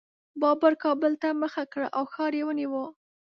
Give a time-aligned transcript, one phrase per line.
[0.41, 2.83] بابر کابل ته مخه کړه او ښار یې ونیو.